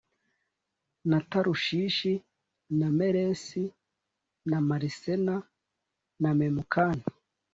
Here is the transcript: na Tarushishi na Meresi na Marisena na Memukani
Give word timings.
na 1.09 1.19
Tarushishi 1.29 2.13
na 2.79 2.87
Meresi 2.97 3.63
na 4.49 4.57
Marisena 4.67 5.35
na 6.21 6.31
Memukani 6.39 7.03